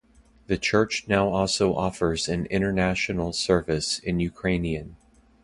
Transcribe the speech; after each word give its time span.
The 0.47 0.57
church 0.57 1.07
now 1.07 1.29
also 1.29 1.75
offers 1.75 2.27
an 2.27 2.47
"International 2.47 3.31
Service" 3.33 3.99
in 3.99 4.19
Ukrainian. 4.19 4.95